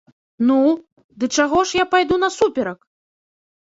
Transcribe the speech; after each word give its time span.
Ну, 0.47 0.55
дык 1.23 1.31
чаго 1.43 1.59
ж 1.73 1.79
я 1.81 1.85
пайду 1.93 2.15
насуперак?! 2.25 2.79